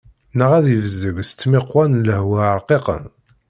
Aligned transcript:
Neɣ 0.37 0.51
ad 0.57 0.65
yebzeg 0.69 1.17
s 1.29 1.31
tmiqwa 1.33 1.83
n 1.85 2.01
lehwa 2.07 2.43
rqiqen. 2.57 3.03